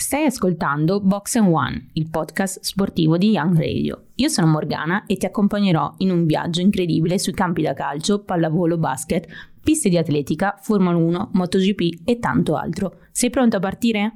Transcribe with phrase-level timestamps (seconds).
[0.00, 4.06] Stai ascoltando Box and One, il podcast sportivo di Young Radio.
[4.14, 8.78] Io sono Morgana e ti accompagnerò in un viaggio incredibile sui campi da calcio, pallavolo,
[8.78, 9.28] basket,
[9.62, 13.00] piste di atletica, Formula 1, MotoGP e tanto altro.
[13.12, 14.14] Sei pronto a partire?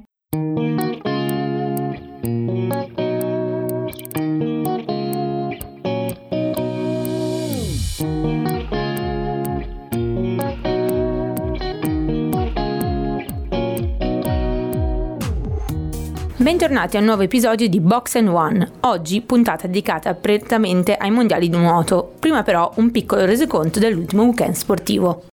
[16.37, 21.47] Bentornati a un nuovo episodio di Box and One, oggi puntata dedicata prettamente ai mondiali
[21.47, 25.27] di nuoto, prima però un piccolo resoconto dell'ultimo weekend sportivo.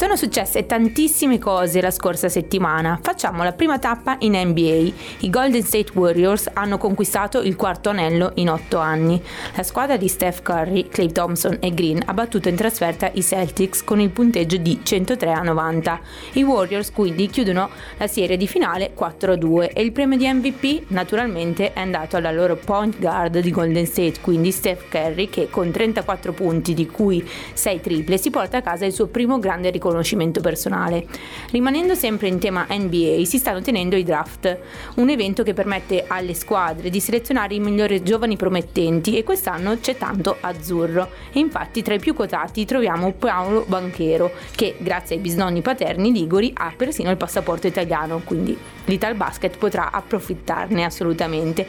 [0.00, 2.98] Sono successe tantissime cose la scorsa settimana.
[3.02, 4.92] Facciamo la prima tappa in NBA.
[5.18, 9.22] I Golden State Warriors hanno conquistato il quarto anello in otto anni.
[9.54, 13.84] La squadra di Steph Curry, Clay Thompson e Green ha battuto in trasferta i Celtics
[13.84, 16.00] con il punteggio di 103 a 90.
[16.32, 20.26] I Warriors quindi chiudono la serie di finale 4 a 2 e il premio di
[20.26, 25.50] MVP naturalmente è andato alla loro point guard di Golden State, quindi Steph Curry che
[25.50, 29.68] con 34 punti di cui 6 triple si porta a casa il suo primo grande
[29.68, 31.06] riconoscimento riconoscimento personale.
[31.50, 34.58] Rimanendo sempre in tema NBA, si stanno tenendo i draft,
[34.96, 39.96] un evento che permette alle squadre di selezionare i migliori giovani promettenti e quest'anno c'è
[39.96, 41.10] tanto azzurro.
[41.32, 46.52] E infatti tra i più quotati troviamo Paolo Banchero, che grazie ai bisnonni paterni liguri
[46.54, 48.56] ha persino il passaporto italiano, quindi
[48.90, 51.66] l'Ital Basket potrà approfittarne assolutamente.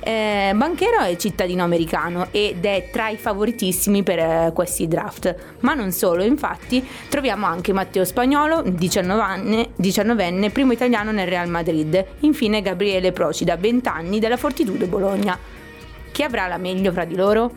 [0.00, 5.74] Eh, Banchero è cittadino americano ed è tra i favoritissimi per eh, questi draft, ma
[5.74, 12.62] non solo, infatti troviamo anche Matteo Spagnolo, 19enne, 19enne, primo italiano nel Real Madrid, infine
[12.62, 15.36] Gabriele Procida, 20 anni, della Fortitudo Bologna.
[16.12, 17.50] Chi avrà la meglio fra di loro?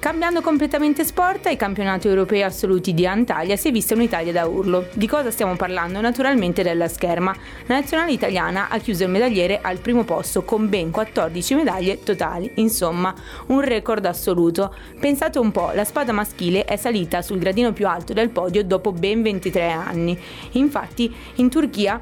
[0.00, 4.86] Cambiando completamente sport, ai campionati europei assoluti di Antalya si è vista un'Italia da urlo.
[4.94, 6.00] Di cosa stiamo parlando?
[6.00, 7.36] Naturalmente della scherma.
[7.66, 12.50] La nazionale italiana ha chiuso il medagliere al primo posto con ben 14 medaglie totali,
[12.54, 13.14] insomma
[13.48, 14.74] un record assoluto.
[14.98, 18.92] Pensate un po', la spada maschile è salita sul gradino più alto del podio dopo
[18.92, 20.18] ben 23 anni.
[20.52, 22.00] Infatti in Turchia,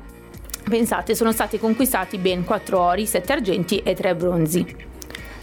[0.71, 4.87] pensate, sono stati conquistati ben 4 ori, 7 argenti e 3 bronzi.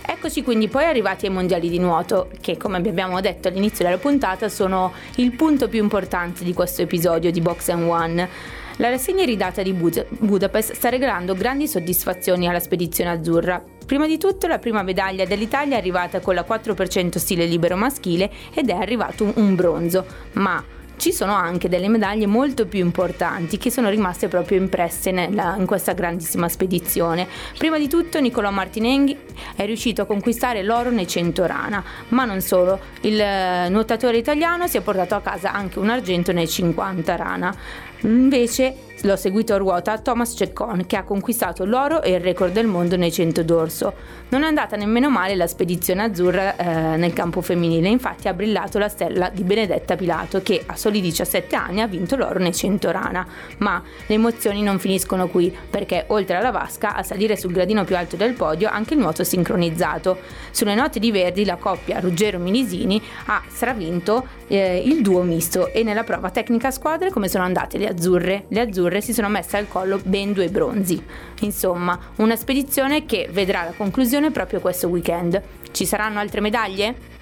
[0.08, 4.50] Eccoci quindi poi arrivati ai mondiali di nuoto, che come abbiamo detto all'inizio della puntata
[4.50, 8.30] sono il punto più importante di questo episodio di Box and One.
[8.78, 13.64] La rassegna iridata di Bud- Budapest sta regalando grandi soddisfazioni alla spedizione azzurra.
[13.86, 18.32] Prima di tutto la prima medaglia dell'Italia è arrivata con la 4% stile libero maschile
[18.54, 20.64] ed è arrivato un bronzo, ma
[21.06, 25.68] ci sono anche delle medaglie molto più importanti che sono rimaste proprio impresse nella, in
[25.68, 27.28] questa grandissima spedizione.
[27.60, 29.16] Prima di tutto Nicolò Martinenghi
[29.56, 34.66] è riuscito a conquistare l'oro nei 100 rana, ma non solo, il eh, nuotatore italiano
[34.66, 37.56] si è portato a casa anche un argento nei 50 rana.
[38.02, 42.66] Invece l'ho seguito a ruota Thomas Ceccon che ha conquistato l'oro e il record del
[42.66, 43.94] mondo nei 100 d'orso.
[44.30, 48.80] Non è andata nemmeno male la spedizione azzurra eh, nel campo femminile, infatti ha brillato
[48.80, 52.92] la stella di Benedetta Pilato che a soli 17 anni ha vinto l'oro nei 100
[52.92, 53.28] rana.
[53.58, 57.96] Ma le emozioni non finiscono qui perché oltre alla vasca a salire sul gradino più
[57.96, 60.20] alto del podio anche il nuoto sincronizzato.
[60.52, 66.04] Sulle note di Verdi la coppia Ruggero-Minisini ha stravinto eh, il duo misto e nella
[66.04, 68.46] prova tecnica squadre come sono andate le azzurre?
[68.48, 71.04] Le azzurre azzurre si sono messe al collo ben due bronzi.
[71.42, 75.42] Insomma, una spedizione che vedrà la conclusione proprio questo weekend.
[75.72, 77.14] Ci saranno altre medaglie?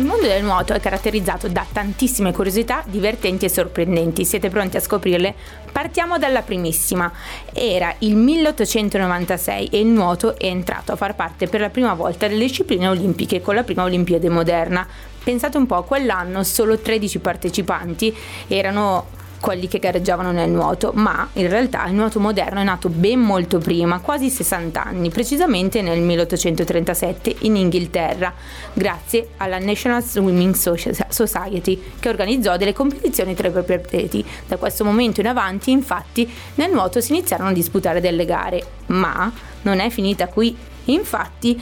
[0.00, 4.24] Il mondo del nuoto è caratterizzato da tantissime curiosità divertenti e sorprendenti.
[4.24, 5.34] Siete pronti a scoprirle?
[5.70, 7.12] Partiamo dalla primissima.
[7.52, 12.26] Era il 1896 e il nuoto è entrato a far parte per la prima volta
[12.26, 14.88] delle discipline olimpiche con la prima Olimpiade moderna.
[15.22, 18.16] Pensate un po', quell'anno solo 13 partecipanti
[18.48, 23.18] erano quelli che gareggiavano nel nuoto, ma in realtà il nuoto moderno è nato ben
[23.20, 28.32] molto prima, quasi 60 anni, precisamente nel 1837 in Inghilterra,
[28.72, 34.24] grazie alla National Swimming Society che organizzò delle competizioni tra i propri atleti.
[34.46, 39.32] Da questo momento in avanti, infatti, nel nuoto si iniziarono a disputare delle gare, ma
[39.62, 40.56] non è finita qui
[40.86, 41.60] Infatti,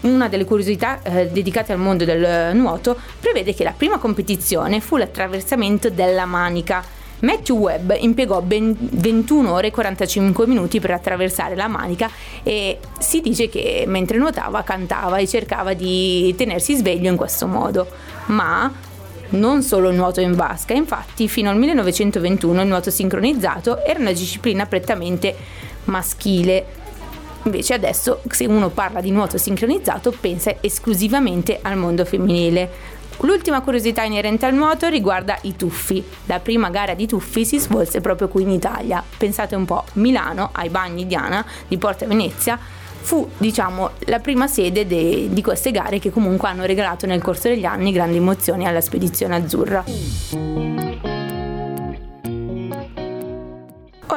[0.00, 4.96] una delle curiosità eh, dedicate al mondo del nuoto prevede che la prima competizione fu
[4.96, 6.96] l'attraversamento della Manica.
[7.20, 12.08] Matthew Webb impiegò ben 21 ore e 45 minuti per attraversare la manica
[12.42, 17.88] e si dice che mentre nuotava cantava e cercava di tenersi sveglio in questo modo.
[18.26, 18.72] Ma
[19.30, 24.12] non solo il nuoto in vasca, infatti fino al 1921 il nuoto sincronizzato era una
[24.12, 25.34] disciplina prettamente
[25.84, 26.78] maschile
[27.48, 32.96] Invece adesso se uno parla di nuoto sincronizzato pensa esclusivamente al mondo femminile.
[33.20, 36.02] L'ultima curiosità inerente al nuoto riguarda i tuffi.
[36.26, 39.02] La prima gara di tuffi si svolse proprio qui in Italia.
[39.16, 42.58] Pensate un po', Milano, ai bagni Diana di Porta Venezia,
[43.00, 47.48] fu diciamo la prima sede de- di queste gare che comunque hanno regalato nel corso
[47.48, 49.84] degli anni grandi emozioni alla spedizione azzurra.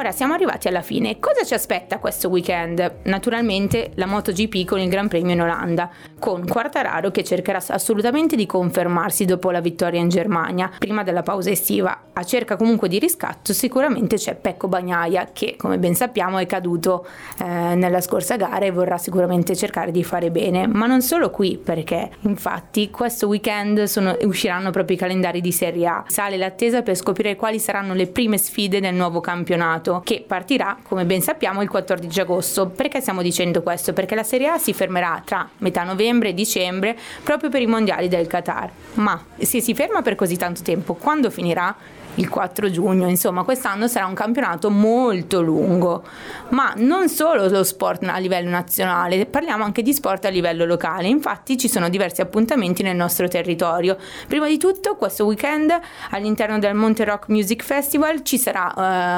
[0.02, 1.20] Ora siamo arrivati alla fine.
[1.20, 3.02] Cosa ci aspetta questo weekend?
[3.04, 5.88] Naturalmente la MotoGP con il Gran Premio in Olanda,
[6.18, 11.50] con Quartararo che cercherà assolutamente di confermarsi dopo la vittoria in Germania, prima della pausa
[11.50, 12.06] estiva.
[12.14, 17.06] A cerca comunque di riscatto sicuramente c'è Pecco Bagnaia che come ben sappiamo è caduto
[17.38, 17.44] eh,
[17.76, 22.10] nella scorsa gara e vorrà sicuramente cercare di fare bene, ma non solo qui perché
[22.22, 26.04] infatti questo weekend sono, usciranno proprio i calendari di Serie A.
[26.08, 31.04] Sale l'attesa per scoprire quali saranno le prime sfide del nuovo campionato che partirà, come
[31.04, 32.68] ben sappiamo, il 14 agosto.
[32.68, 33.92] Perché stiamo dicendo questo?
[33.92, 38.08] Perché la Serie A si fermerà tra metà novembre e dicembre proprio per i mondiali
[38.08, 38.70] del Qatar.
[38.94, 41.74] Ma se si ferma per così tanto tempo, quando finirà?
[42.16, 43.08] Il 4 giugno.
[43.08, 46.02] Insomma, quest'anno sarà un campionato molto lungo,
[46.50, 51.08] ma non solo lo sport a livello nazionale, parliamo anche di sport a livello locale.
[51.08, 53.96] Infatti ci sono diversi appuntamenti nel nostro territorio.
[54.26, 55.72] Prima di tutto, questo weekend
[56.10, 58.72] all'interno del Monte Rock Music Festival ci sarà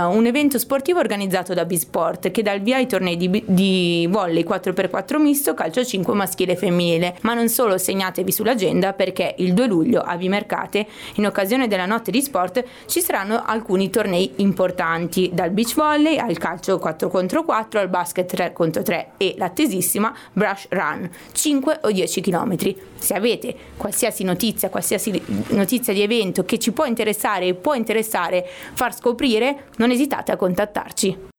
[0.08, 4.06] uh, un evento sportivo organizzato da Bisport che dà il via ai tornei di, di
[4.10, 7.16] volley 4x4 misto, calcio 5 maschile e femminile.
[7.22, 12.10] Ma non solo, segnatevi sull'agenda perché il 2 luglio a Vimercate, in occasione della notte
[12.10, 17.80] di sport, ci saranno alcuni tornei importanti, dal beach volley al calcio 4 contro 4
[17.80, 22.74] al basket 3 contro 3 e l'attesissima brush run 5 o 10 km.
[22.96, 28.46] Se avete qualsiasi notizia, qualsiasi notizia di evento che ci può interessare e può interessare
[28.74, 31.32] far scoprire, non esitate a contattarci.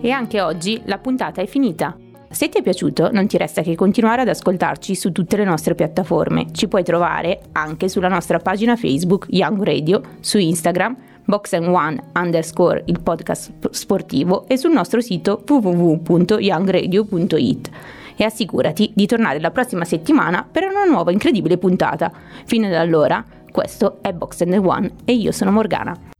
[0.00, 1.96] E anche oggi la puntata è finita.
[2.34, 5.76] Se ti è piaciuto, non ti resta che continuare ad ascoltarci su tutte le nostre
[5.76, 6.46] piattaforme.
[6.50, 12.82] Ci puoi trovare anche sulla nostra pagina Facebook Young Radio, su Instagram Box One underscore
[12.86, 17.70] il podcast sportivo e sul nostro sito www.youngradio.it
[18.16, 22.10] e assicurati di tornare la prossima settimana per una nuova incredibile puntata.
[22.46, 26.13] Fino ad allora, questo è Box One e io sono Morgana.